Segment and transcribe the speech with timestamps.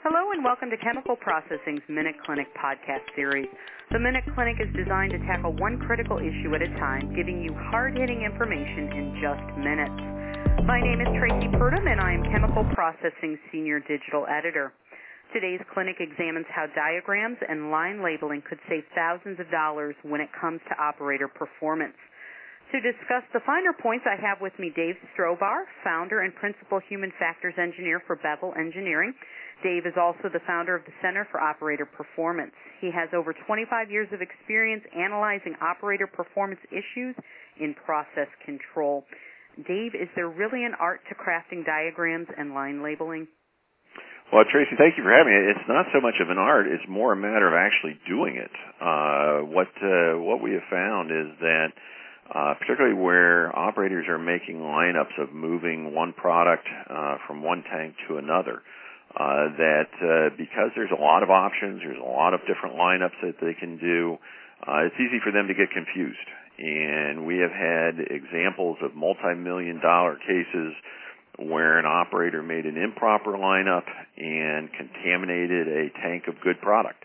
[0.00, 3.52] Hello and welcome to Chemical Processing's Minute Clinic podcast series.
[3.92, 7.52] The Minute Clinic is designed to tackle one critical issue at a time, giving you
[7.52, 10.00] hard-hitting information in just minutes.
[10.64, 14.72] My name is Traci Purdum and I am Chemical Processing Senior Digital Editor.
[15.34, 20.30] Today's clinic examines how diagrams and line labeling could save thousands of dollars when it
[20.32, 22.00] comes to operator performance.
[22.70, 27.10] To discuss the finer points, I have with me Dave Strobhar, founder and principal human
[27.18, 29.12] factors engineer for Beville Engineering.
[29.64, 32.54] Dave is also the founder of the Center for Operator Performance.
[32.80, 37.16] He has over 25 years of experience analyzing operator performance issues
[37.58, 39.04] in process control.
[39.66, 43.26] Dave, is there really an art to crafting diagrams and line labeling?
[44.32, 45.50] Well, Traci, thank you for having me.
[45.50, 48.54] It's not so much of an art; it's more a matter of actually doing it.
[48.78, 51.74] Uh, what uh, what we have found is that
[52.34, 57.94] uh, particularly where operators are making lineups of moving one product uh, from one tank
[58.08, 58.62] to another.
[59.10, 63.18] Uh, that uh, because there's a lot of options, there's a lot of different lineups
[63.22, 64.16] that they can do.
[64.62, 69.80] Uh, it's easy for them to get confused, and we have had examples of multi-million
[69.80, 70.74] dollar cases
[71.40, 73.82] where an operator made an improper lineup
[74.16, 77.02] and contaminated a tank of good product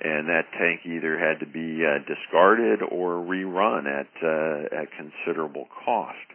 [0.00, 5.66] and that tank either had to be uh, discarded or rerun at uh, at considerable
[5.84, 6.28] cost.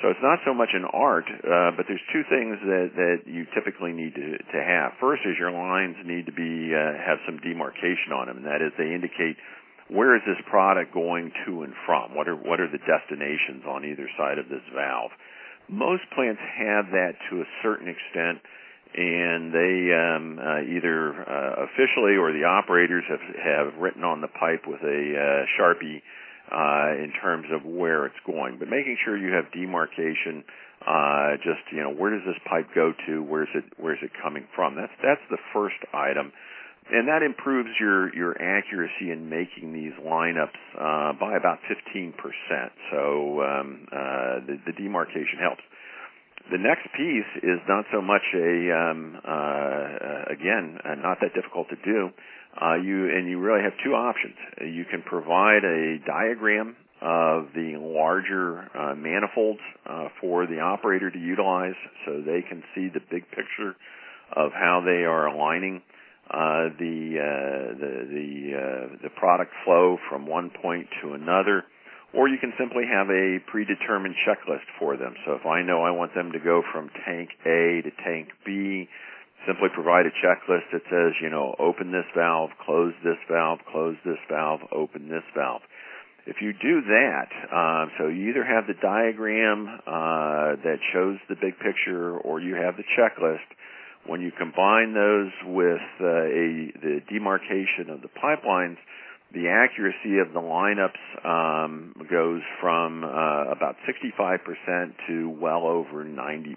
[0.00, 3.46] So it's not so much an art, uh, but there's two things that that you
[3.54, 4.98] typically need to to have.
[4.98, 8.62] First is your lines need to be uh, have some demarcation on them, and that
[8.62, 9.36] is they indicate
[9.90, 12.14] where is this product going to and from.
[12.14, 15.10] What are what are the destinations on either side of this valve?
[15.68, 18.42] Most plants have that to a certain extent
[18.94, 24.28] and they um, uh, either uh, officially or the operators have have written on the
[24.28, 26.02] pipe with a uh, sharpie
[26.52, 28.58] uh, in terms of where it's going.
[28.58, 30.44] But making sure you have demarcation,
[30.86, 33.22] uh, just you know where does this pipe go to?
[33.22, 34.76] Where's it where's it coming from?
[34.76, 36.32] That's that's the first item.
[36.90, 42.12] And that improves your, your accuracy in making these lineups uh, by about 15%.
[42.90, 43.96] So um, uh,
[44.44, 45.62] the, the demarcation helps.
[46.50, 51.68] The next piece is not so much a um, uh, again uh, not that difficult
[51.70, 52.10] to do.
[52.60, 54.34] Uh, you and you really have two options.
[54.60, 61.18] You can provide a diagram of the larger uh, manifolds uh, for the operator to
[61.18, 63.74] utilize, so they can see the big picture
[64.34, 65.80] of how they are aligning
[66.28, 67.16] uh, the
[67.80, 71.64] the the the product flow from one point to another
[72.14, 75.14] or you can simply have a predetermined checklist for them.
[75.24, 78.88] So if I know I want them to go from tank A to tank B,
[79.46, 83.96] simply provide a checklist that says, you know, open this valve, close this valve, close
[84.04, 85.62] this valve, open this valve.
[86.24, 91.34] If you do that, uh, so you either have the diagram uh, that shows the
[91.34, 93.48] big picture or you have the checklist,
[94.06, 98.76] when you combine those with uh, a, the demarcation of the pipelines,
[99.34, 106.56] the accuracy of the lineups um, goes from uh, about 65% to well over 90%.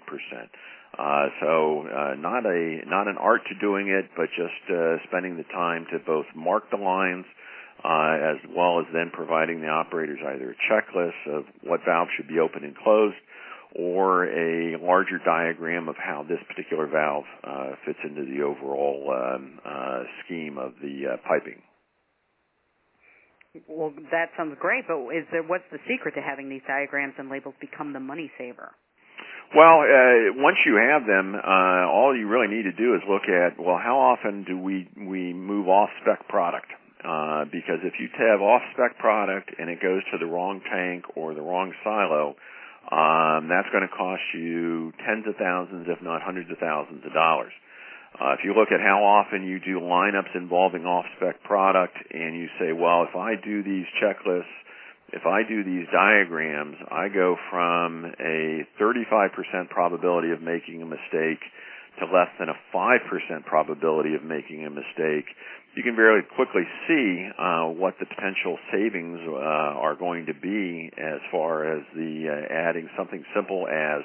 [0.98, 5.36] Uh, so uh, not a not an art to doing it, but just uh, spending
[5.36, 7.26] the time to both mark the lines
[7.84, 12.28] uh, as well as then providing the operators either a checklist of what valve should
[12.28, 13.16] be open and closed,
[13.74, 19.60] or a larger diagram of how this particular valve uh, fits into the overall um,
[19.64, 21.60] uh, scheme of the uh, piping.
[23.68, 27.28] Well, that sounds great, but is there what's the secret to having these diagrams and
[27.28, 28.72] labels become the money saver?
[29.54, 33.30] Well, uh, once you have them, uh, all you really need to do is look
[33.30, 36.66] at well, how often do we we move off spec product?
[37.06, 41.04] Uh, because if you have off spec product and it goes to the wrong tank
[41.14, 42.34] or the wrong silo,
[42.90, 47.12] um, that's going to cost you tens of thousands, if not hundreds of thousands of
[47.12, 47.52] dollars.
[48.14, 52.48] Uh, if you look at how often you do lineups involving off-spec product and you
[52.58, 54.44] say, well, if I do these checklists,
[55.12, 61.42] if I do these diagrams, I go from a 35% probability of making a mistake
[61.98, 65.26] to less than a 5% probability of making a mistake,
[65.76, 70.90] you can very quickly see uh, what the potential savings uh, are going to be
[70.96, 74.02] as far as the uh, adding something simple as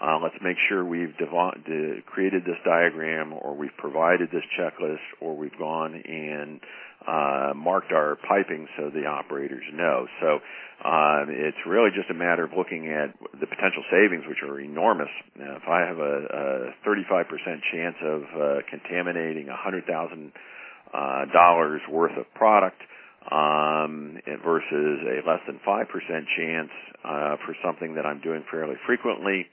[0.00, 5.36] uh, let's make sure we've dev- created this diagram or we've provided this checklist or
[5.36, 6.60] we've gone and
[7.06, 10.06] uh, marked our piping so the operators know.
[10.20, 10.38] So
[10.84, 15.10] uh, it's really just a matter of looking at the potential savings, which are enormous.
[15.38, 17.26] Now, if I have a, a 35%
[17.72, 20.32] chance of uh, contaminating $100,000
[20.94, 22.82] uh, worth of product,
[23.30, 25.86] um, versus a less than 5%
[26.36, 26.70] chance
[27.04, 29.46] uh, for something that I'm doing fairly frequently,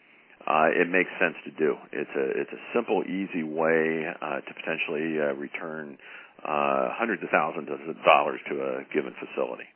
[0.48, 1.75] uh, it makes sense to do.
[1.92, 5.98] It's a it's a simple, easy way uh, to potentially uh, return
[6.44, 9.68] uh, hundreds of thousands of dollars to a given facility.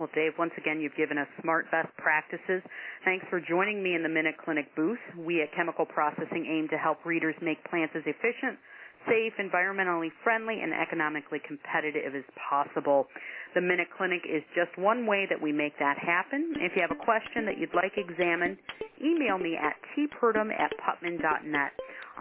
[0.00, 2.64] Well, Dave, once again, you've given us smart best practices.
[3.04, 4.98] Thanks for joining me in the Minute Clinic booth.
[5.14, 8.56] We at Chemical Processing aim to help readers make plants as efficient,
[9.04, 13.08] safe, environmentally friendly, and economically competitive as possible.
[13.54, 16.54] The Minute Clinic is just one way that we make that happen.
[16.56, 18.56] If you have a question that you'd like examined,
[19.04, 21.72] email me at tpurdum at putman.net.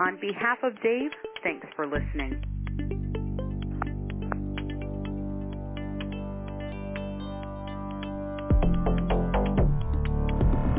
[0.03, 1.11] On behalf of Dave,
[1.43, 2.58] thanks for listening.